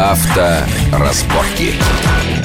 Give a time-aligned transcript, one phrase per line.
[0.00, 1.74] Авторазборки.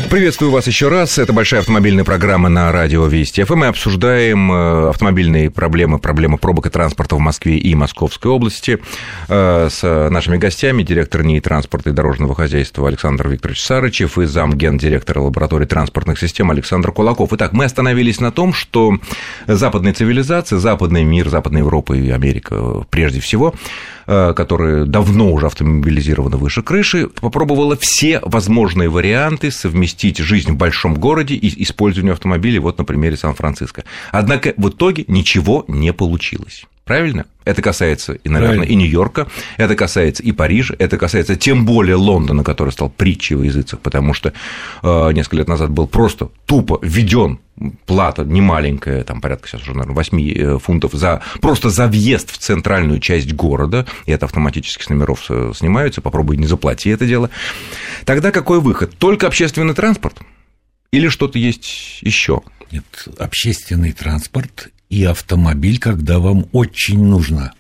[0.09, 1.17] Приветствую вас еще раз.
[1.17, 3.55] Это большая автомобильная программа на радио Вести ФМ.
[3.55, 8.79] Мы обсуждаем э, автомобильные проблемы, проблемы пробок и транспорта в Москве и Московской области
[9.27, 14.53] э, с нашими гостями, директор НИИ транспорта и дорожного хозяйства Александр Викторович Сарычев и зам
[14.53, 17.33] гендиректора лаборатории транспортных систем Александр Кулаков.
[17.33, 18.97] Итак, мы остановились на том, что
[19.47, 23.55] западная цивилизация, западный мир, Западная Европа и Америка прежде всего,
[24.05, 27.09] э, которые давно уже автомобилизированы выше крыши,
[27.45, 33.17] попробовала все возможные варианты совместить жизнь в большом городе и использование автомобилей, вот на примере
[33.17, 33.83] Сан-Франциско.
[34.11, 36.65] Однако в итоге ничего не получилось.
[36.85, 37.25] Правильно?
[37.45, 38.71] Это касается и, наверное, Правильно.
[38.71, 43.41] и Нью-Йорка, это касается и Парижа, это касается тем более Лондона, который стал притчей в
[43.41, 44.33] языцах, потому что
[44.83, 47.39] э, несколько лет назад был просто тупо введен
[47.87, 52.37] плата немаленькая, там порядка сейчас уже, наверное, 8 э, фунтов за, просто за въезд в
[52.37, 57.31] центральную часть города, и это автоматически с номеров снимаются, попробуй не заплати это дело.
[58.05, 58.95] Тогда какой выход?
[58.97, 60.17] Только общественный транспорт?
[60.95, 62.41] Или что-то есть еще?
[62.71, 62.85] Нет,
[63.19, 67.51] общественный транспорт и автомобиль, когда вам очень нужно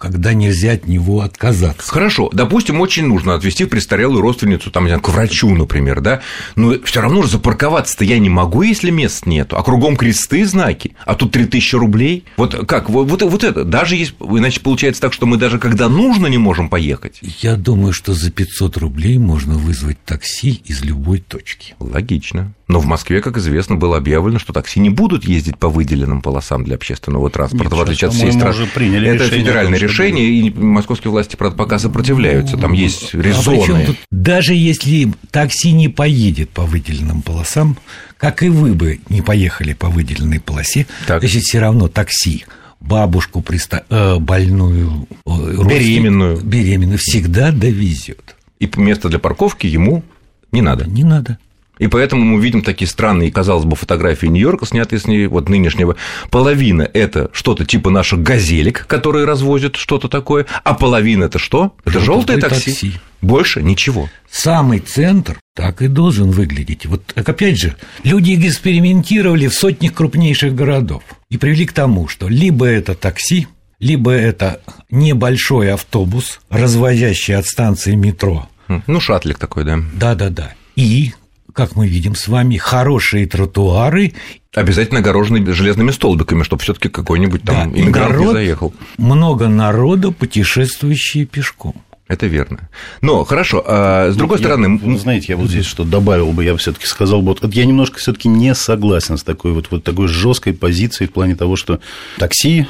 [0.00, 1.92] когда нельзя от него отказаться.
[1.92, 6.22] Хорошо, допустим, очень нужно отвезти престарелую родственницу там, к врачу, например, да,
[6.56, 10.96] но все равно же запарковаться-то я не могу, если мест нету, а кругом кресты, знаки,
[11.04, 12.24] а тут 3000 рублей.
[12.38, 15.90] Вот как, вот, вот, вот это, даже есть, иначе получается так, что мы даже когда
[15.90, 17.18] нужно не можем поехать.
[17.20, 21.74] Я думаю, что за 500 рублей можно вызвать такси из любой точки.
[21.78, 22.54] Логично.
[22.70, 26.62] Но в Москве, как известно, было объявлено, что такси не будут ездить по выделенным полосам
[26.62, 28.62] для общественного транспорта, Нет, в отличие от всей страны.
[28.62, 32.56] Это решение, федеральное решение, и московские власти, правда, пока сопротивляются.
[32.56, 33.88] Там есть а резоны.
[33.90, 37.76] А даже если такси не поедет по выделенным полосам,
[38.16, 41.22] как и вы бы не поехали по выделенной полосе, так.
[41.22, 42.44] значит, все равно такси
[42.78, 43.84] бабушку приста...
[43.90, 46.40] э, больную, беременную.
[46.40, 48.36] беременную всегда довезет.
[48.60, 50.04] И место для парковки ему
[50.52, 50.84] не надо.
[50.84, 51.38] Не надо.
[51.80, 55.96] И поэтому мы видим такие странные, казалось бы, фотографии Нью-Йорка, снятые с ней, вот нынешнего.
[56.30, 61.74] Половина– это что-то типа наших газелек, которые развозят что-то такое, а половина– это что?
[61.86, 62.70] Это желтое такси.
[62.70, 62.92] такси.
[63.22, 64.10] Больше ничего.
[64.30, 66.84] Самый центр так и должен выглядеть.
[66.84, 67.74] Вот опять же,
[68.04, 73.46] люди экспериментировали в сотнях крупнейших городов и привели к тому, что либо это такси,
[73.78, 78.48] либо это небольшой автобус, развозящий от станции метро.
[78.86, 79.78] Ну, шатлик такой, да.
[79.94, 80.52] Да-да-да.
[80.76, 81.12] И
[81.60, 84.14] как мы видим с вами, хорошие тротуары.
[84.54, 88.74] Обязательно огороженные железными столбиками, чтобы все таки какой-нибудь там да, иммигрант народ, не заехал.
[88.96, 91.74] Много народа, путешествующие пешком.
[92.08, 92.70] Это верно.
[93.02, 94.78] Но хорошо, а с другой ну, стороны.
[94.78, 97.98] Вы знаете, я вот здесь что добавил бы, я все-таки сказал бы, вот я немножко
[97.98, 101.78] все-таки не согласен с такой вот, вот такой жесткой позицией в плане того, что
[102.16, 102.66] такси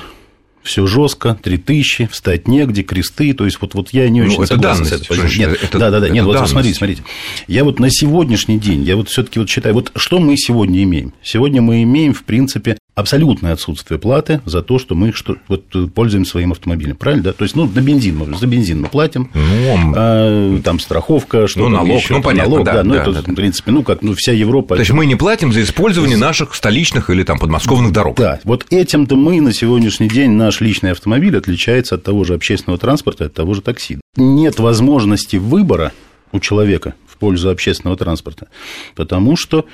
[0.62, 4.44] все жестко, 3000, встать негде, кресты, то есть вот, вот я не ну, очень ну,
[4.44, 5.38] это согласен данность, с этой.
[5.38, 7.02] Нет, это, да, да, да, нет, вот смотрите, смотрите,
[7.48, 11.12] я вот на сегодняшний день, я вот все-таки вот считаю, вот что мы сегодня имеем?
[11.22, 16.32] Сегодня мы имеем, в принципе, абсолютное отсутствие платы за то, что мы что, вот, пользуемся
[16.32, 17.32] своим автомобилем, правильно, да?
[17.32, 21.60] То есть, ну, на бензин мы, за бензин мы платим, ну, а, там страховка, что
[21.60, 23.32] ну, налог, еще, ну, понятно, налог, да, да, ну, да, это, да.
[23.32, 24.76] в принципе, ну, как, ну, вся Европа.
[24.76, 28.16] То есть, мы не платим за использование наших столичных или там подмосковных дорог.
[28.16, 32.78] Да, вот этим-то мы на сегодняшний день, наш личный автомобиль отличается от того же общественного
[32.78, 33.98] транспорта, от того же такси.
[34.16, 35.92] Нет возможности выбора
[36.32, 38.48] у человека в пользу общественного транспорта,
[38.94, 39.66] потому что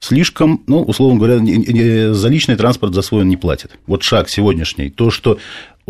[0.00, 3.72] слишком, ну, условно говоря, за личный транспорт за свой он не платит.
[3.86, 4.90] Вот шаг сегодняшний.
[4.90, 5.38] То, что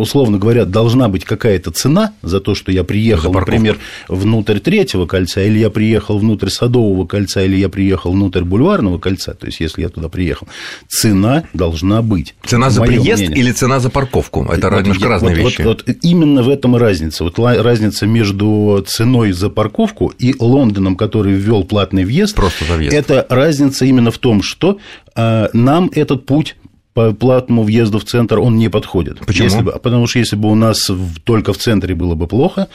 [0.00, 3.78] условно говоря, должна быть какая-то цена за то, что я приехал, например,
[4.09, 9.34] внутрь третьего кольца, или я приехал внутрь Садового кольца, или я приехал внутрь Бульварного кольца,
[9.34, 10.49] то есть, если я туда приехал,
[10.89, 12.34] цена должна быть.
[12.44, 13.39] Цена за приезд мнении.
[13.39, 14.44] или цена за парковку?
[14.44, 15.62] Это вот, немножко разные вот, вещи.
[15.62, 17.25] Вот, вот именно в этом и разница.
[17.25, 22.34] Вот разница между ценой за парковку и Лондоном, который ввел платный въезд.
[22.34, 22.94] Просто за въезд.
[22.94, 24.78] Это разница именно в том, что
[25.15, 26.56] э, нам этот путь
[26.95, 29.21] по платному въезду в центр он не подходит.
[29.21, 29.45] Почему?
[29.45, 30.91] Если бы, потому что если бы у нас
[31.25, 32.69] только в центре было бы плохо,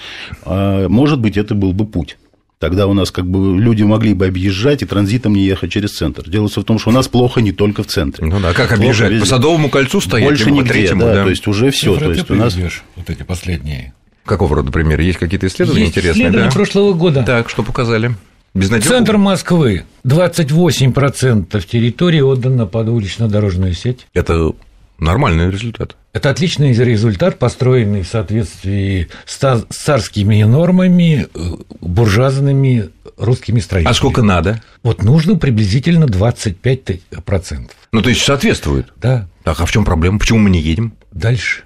[0.43, 2.17] а, может быть, это был бы путь.
[2.57, 6.27] Тогда у нас как бы люди могли бы объезжать и транзитом не ехать через центр.
[6.29, 8.25] Дело в том, что у нас плохо не только в центре.
[8.25, 9.11] Ну да, как плохо объезжать?
[9.11, 9.25] Везде.
[9.25, 10.29] По Садовому кольцу стоять?
[10.29, 11.97] Больше нигде, третьему, да, да, то есть уже все.
[11.97, 12.57] То есть у нас
[12.95, 13.93] вот эти последние.
[14.25, 15.03] Какого рода примеры?
[15.03, 16.23] Есть какие-то исследования Есть интересные?
[16.23, 16.55] Исследования да?
[16.55, 17.23] прошлого года.
[17.23, 18.15] Так, что показали?
[18.55, 18.89] Безнадежно?
[18.89, 24.07] Центр Москвы 28% территории отдано под улично-дорожную сеть.
[24.13, 24.53] Это
[24.97, 25.97] нормальный результат.
[26.13, 31.39] Это отличный результат, построенный в соответствии с царскими нормами, э,
[31.81, 33.91] буржуазными русскими строителями.
[33.91, 34.63] А сколько надо?
[34.83, 37.71] Вот нужно приблизительно 25%.
[37.91, 38.93] Ну, то есть соответствует?
[38.95, 39.27] Да.
[39.43, 40.17] Так, а в чем проблема?
[40.17, 40.93] Почему мы не едем?
[41.11, 41.63] Дальше.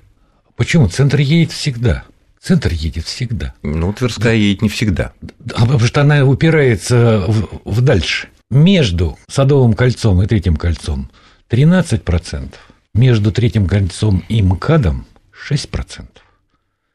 [0.56, 0.88] Почему?
[0.88, 2.06] Центр едет всегда.
[2.42, 3.54] Центр едет всегда.
[3.64, 5.14] Ну, Тверская едет не всегда.
[5.54, 8.30] А потому что она упирается в, в дальше.
[8.50, 11.12] Между Садовым кольцом и Третьим кольцом
[11.50, 12.54] 13%.
[12.94, 15.06] Между Третьим кольцом и МКАДом
[15.50, 16.08] 6%.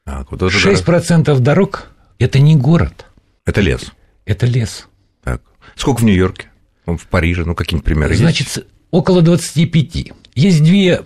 [0.03, 1.35] Так, вот это 6% да.
[1.35, 1.89] дорог–
[2.19, 3.05] это не город.
[3.45, 3.91] Это лес.
[4.25, 4.87] Это лес.
[5.23, 5.41] Так.
[5.75, 6.47] Сколько в Нью-Йорке?
[6.85, 7.43] В Париже?
[7.45, 8.67] Ну, какие-нибудь примеры Значит, есть?
[8.91, 10.11] Около 25.
[10.35, 11.01] Есть две,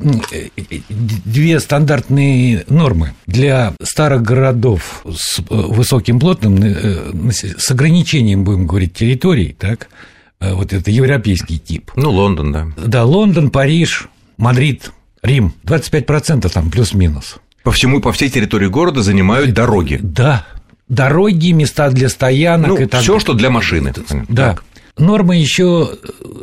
[1.25, 9.55] две стандартные нормы для старых городов с высоким плотным, э, с ограничением, будем говорить, территорий,
[9.57, 9.89] так,
[10.39, 11.91] э, вот это европейский тип.
[11.95, 12.67] Ну, Лондон, да.
[12.75, 14.91] Да, Лондон, Париж, Мадрид,
[15.21, 17.35] Рим, 25% там плюс-минус.
[17.63, 19.99] По всему, по всей территории города занимают дороги.
[20.01, 20.47] Да,
[20.87, 23.93] дороги, места для стоянок ну, и так все, что для машины.
[24.27, 24.53] Да.
[24.53, 24.63] Так.
[24.99, 25.97] Норма еще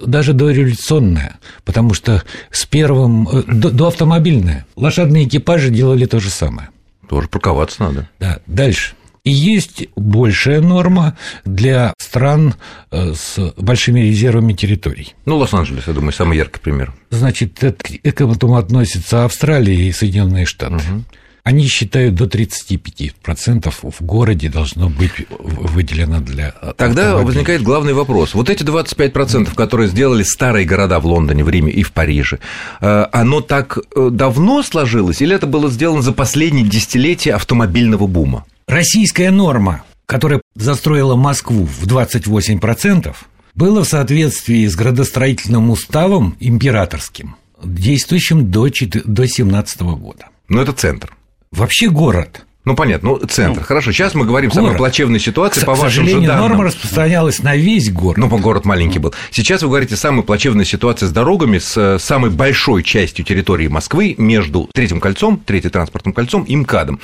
[0.04, 6.30] даже дореволюционная, потому что с первым э, до, до автомобильная лошадные экипажи делали то же
[6.30, 6.70] самое.
[7.08, 8.08] Тоже парковаться надо.
[8.18, 8.94] Да, дальше.
[9.24, 12.54] И есть большая норма для стран
[12.92, 15.14] э, с большими резервами территорий.
[15.24, 16.94] Ну, Лос-Анджелес, я думаю, самый яркий пример.
[17.10, 20.76] Значит, к этому относятся Австралия и Соединенные Штаты.
[20.76, 21.04] Угу.
[21.46, 28.34] Они считают, до 35% в городе должно быть выделено для Тогда возникает главный вопрос.
[28.34, 32.40] Вот эти 25%, которые сделали старые города в Лондоне, в Риме и в Париже,
[32.80, 38.44] э, оно так э, давно сложилось или это было сделано за последние десятилетия автомобильного бума?
[38.66, 43.14] Российская норма, которая застроила Москву в 28%,
[43.54, 50.26] было в соответствии с градостроительным уставом императорским, действующим до 2017 года.
[50.48, 51.15] Но это центр.
[51.50, 52.46] Вообще город.
[52.66, 53.60] Ну, понятно, ну, центр.
[53.60, 56.48] Ну, Хорошо, сейчас мы говорим о самой плачевной ситуации, к, по вашим же данным.
[56.48, 58.18] норма распространялась на весь город.
[58.18, 59.14] Ну, город маленький был.
[59.30, 64.14] Сейчас вы говорите самая плачевная ситуация с дорогами, с э, самой большой частью территории Москвы
[64.18, 67.00] между Третьим кольцом, Третьим транспортным кольцом и МКАДом.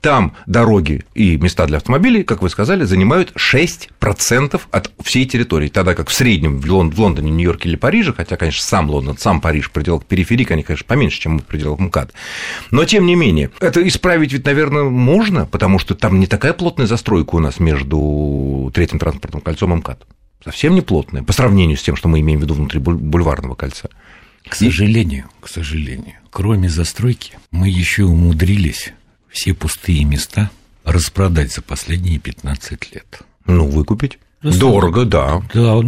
[0.00, 5.94] Там дороги и места для автомобилей, как вы сказали, занимают 6% от всей территории, тогда
[5.94, 9.70] как в среднем в Лондоне, Нью-Йорке или Париже, хотя, конечно, сам Лондон, сам Париж в
[9.70, 12.12] пределах периферии, они, конечно, поменьше, чем в пределах МКАД.
[12.72, 16.86] Но, тем не менее, это исправить ведь, наверное, можно, потому что там не такая плотная
[16.86, 20.06] застройка у нас между Третьим транспортным кольцом и МКАД.
[20.42, 23.88] Совсем не плотная, по сравнению с тем, что мы имеем в виду внутри бульварного кольца.
[24.46, 28.92] К сожалению, к сожалению, кроме застройки, мы еще умудрились
[29.30, 30.50] все пустые места
[30.84, 33.20] распродать за последние 15 лет.
[33.46, 34.18] Ну, выкупить.
[34.42, 35.42] Дорого, да.
[35.54, 35.80] Да,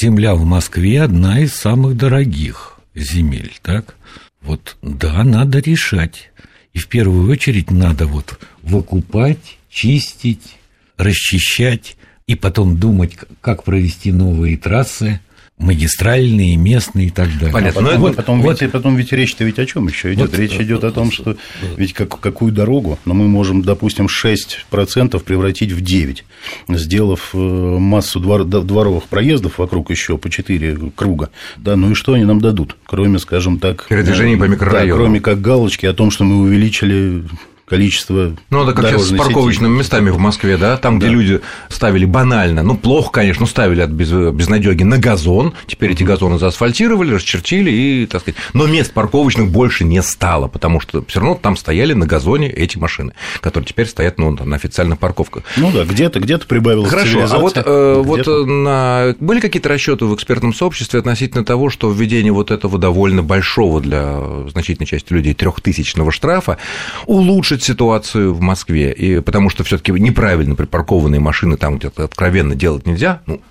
[0.00, 3.96] земля в Москве одна из самых дорогих земель, так?
[4.40, 6.32] Вот, да, надо решать.
[6.72, 10.56] И в первую очередь надо вот выкупать, чистить,
[10.96, 11.96] расчищать
[12.26, 15.20] и потом думать, как провести новые трассы,
[15.62, 17.52] магистральные, местные и так далее.
[17.52, 17.80] Понятно.
[17.80, 20.30] А потом, вот, потом, вот, ведь, потом ведь речь-то ведь о чем еще идет?
[20.30, 21.36] Вот, речь идет о том, что
[21.76, 26.24] ведь как, какую дорогу, но мы можем, допустим, 6% превратить в 9,
[26.68, 31.30] сделав э, массу двор, дворовых проездов вокруг еще по 4 круга.
[31.56, 33.86] Да, ну и что они нам дадут, кроме, скажем так...
[33.88, 34.92] Передвижение по микрорайону.
[34.92, 37.24] Да, кроме как галочки о том, что мы увеличили
[37.64, 39.78] количество Ну, это как сейчас с парковочными сети.
[39.78, 41.06] местами в Москве, да, там, да.
[41.06, 46.02] где люди ставили банально, ну, плохо, конечно, ставили от без, безнадеги на газон, теперь эти
[46.02, 51.20] газоны заасфальтировали, расчертили и, так сказать, но мест парковочных больше не стало, потому что все
[51.20, 55.44] равно там стояли на газоне эти машины, которые теперь стоят, ну, на официальных парковках.
[55.56, 59.14] Ну да, где-то, где-то прибавилось Хорошо, а вот, э, вот на...
[59.20, 64.20] были какие-то расчеты в экспертном сообществе относительно того, что введение вот этого довольно большого для
[64.50, 66.58] значительной части людей трехтысячного штрафа
[67.06, 72.54] улучшит ситуацию в Москве, и потому что все таки неправильно припаркованные машины там где-то откровенно
[72.54, 73.42] делать нельзя, ну,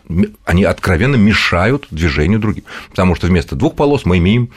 [0.46, 4.50] они откровенно мешают движению другим, потому что вместо двух полос мы имеем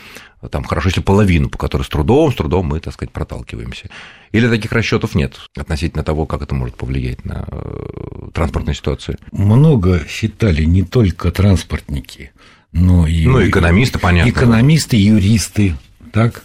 [0.50, 3.88] там хорошо, если половину, по которой с трудом, с трудом мы, так сказать, проталкиваемся.
[4.32, 9.16] Или таких расчетов нет относительно того, как это может повлиять на э, транспортную ситуацию?
[9.32, 12.32] Много считали не только транспортники,
[12.72, 13.26] но и...
[13.26, 14.30] Ну, экономисты, понятно.
[14.30, 15.76] Экономисты, юристы,
[16.12, 16.44] так?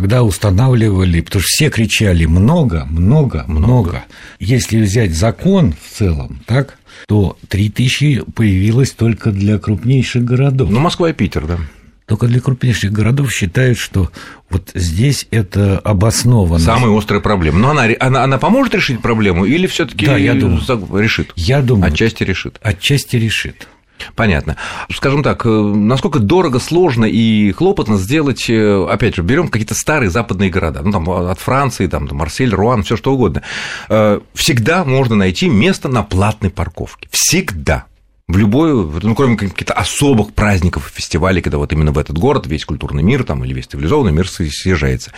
[0.00, 3.66] Когда устанавливали, потому что все кричали много, много, много.
[3.66, 4.04] много.
[4.38, 10.70] Если взять закон в целом, так, то 3000 появилось только для крупнейших городов.
[10.70, 11.58] Ну, Москва и Питер, да.
[12.06, 14.10] Только для крупнейших городов считают, что
[14.48, 16.58] вот здесь это обосновано.
[16.58, 17.58] Самая острая проблема.
[17.58, 20.62] Но она, она, она поможет решить проблему или все таки да, я думаю,
[20.92, 21.32] решит?
[21.36, 21.92] Я думаю.
[21.92, 22.58] Отчасти решит.
[22.62, 23.68] Отчасти решит.
[24.14, 24.56] Понятно.
[24.90, 30.10] Скажем так, э, насколько дорого, сложно и хлопотно сделать, э, опять же, берем какие-то старые
[30.10, 33.42] западные города, ну там от Франции, там Марсель, Руан, все что угодно.
[33.88, 37.08] Э, всегда можно найти место на платной парковке.
[37.10, 37.84] Всегда
[38.26, 42.64] в любой, ну, кроме каких-то особых праздников, фестивалей, когда вот именно в этот город весь
[42.66, 45.12] культурный мир там, или весь цивилизованный мир съезжается.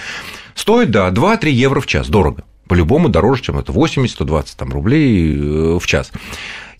[0.54, 5.36] Стоит, да, 2-3 евро в час, дорого по-любому дороже, чем это 80-120 там, рублей
[5.80, 6.12] в час.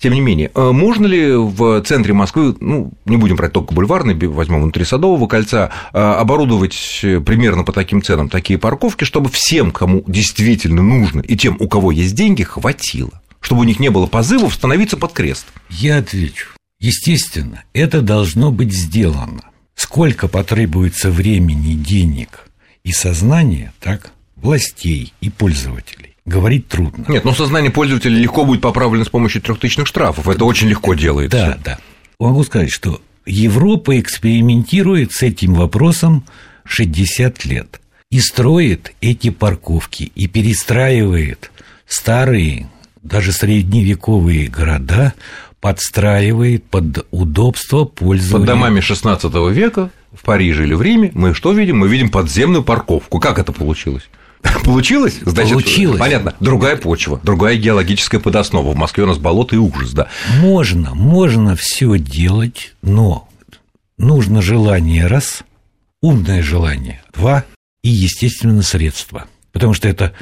[0.00, 4.14] Тем не менее, э, можно ли в центре Москвы, ну, не будем брать только бульварный,
[4.28, 10.02] возьмем внутри Садового кольца, э, оборудовать примерно по таким ценам такие парковки, чтобы всем, кому
[10.06, 13.20] действительно нужно, и тем, у кого есть деньги, хватило?
[13.40, 15.46] Чтобы у них не было позывов становиться под крест?
[15.68, 16.48] Я отвечу.
[16.78, 19.44] Естественно, это должно быть сделано.
[19.74, 22.48] Сколько потребуется времени, денег
[22.84, 27.04] и сознания, так, властей и пользователей, говорить трудно.
[27.08, 30.28] Нет, но сознание пользователя легко будет поправлено с помощью трехтысячных штрафов.
[30.28, 31.36] Это очень легко делается.
[31.36, 31.78] Да, да.
[32.18, 36.24] Могу сказать, что Европа экспериментирует с этим вопросом
[36.64, 41.50] 60 лет и строит эти парковки и перестраивает
[41.86, 42.68] старые,
[43.02, 45.14] даже средневековые города
[45.60, 48.46] подстраивает под удобство пользования.
[48.46, 51.78] Под домами 16 века в Париже или в Риме мы что видим?
[51.78, 53.20] Мы видим подземную парковку.
[53.20, 54.08] Как это получилось?
[54.64, 55.18] Получилось?
[55.24, 55.98] Значит, Получилось.
[55.98, 56.34] Понятно.
[56.40, 58.72] Другая почва, другая геологическая подоснова.
[58.72, 60.08] В Москве у нас болото и ужас, да.
[60.40, 63.28] Можно, можно все делать, но
[63.98, 65.42] нужно желание раз,
[66.02, 67.44] умное желание два
[67.82, 69.26] и, естественно, средства.
[69.52, 70.12] Потому что это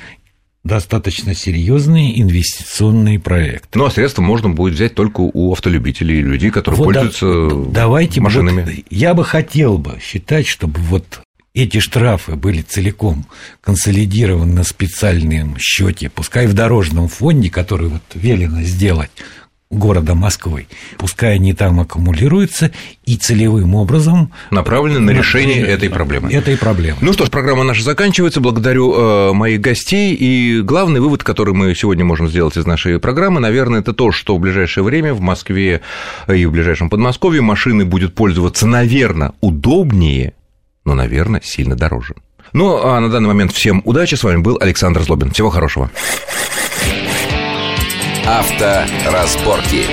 [0.65, 3.79] достаточно серьезные инвестиционные проекты.
[3.79, 8.21] Ну, а средства можно будет взять только у автолюбителей, людей, которые вот пользуются да, давайте
[8.21, 8.63] машинами.
[8.63, 11.21] Вот, я бы хотел бы считать, чтобы вот
[11.55, 13.27] эти штрафы были целиком
[13.61, 19.11] консолидированы на специальном счете, пускай в дорожном фонде, который вот велено сделать
[19.71, 20.67] города Москвы.
[20.97, 22.73] Пускай они там аккумулируются
[23.05, 26.33] и целевым образом направлены на решение этой проблемы.
[26.33, 26.99] Этой проблемы.
[27.03, 28.41] Ну что ж, программа наша заканчивается.
[28.41, 30.15] Благодарю э, моих гостей.
[30.15, 34.37] И главный вывод, который мы сегодня можем сделать из нашей программы, наверное, это то, что
[34.37, 35.83] в ближайшее время в Москве
[36.29, 40.33] и в ближайшем Подмосковье машины будет пользоваться, наверное, удобнее,
[40.89, 42.15] но, наверное, сильно дороже.
[42.55, 44.15] Ну, а на данный момент всем удачи.
[44.15, 45.31] С вами был Александр Злобин.
[45.33, 45.91] Всего хорошего.
[48.27, 49.85] Авторазборки.